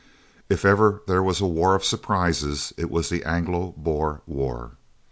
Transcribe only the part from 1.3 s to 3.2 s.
a war of surprises, it was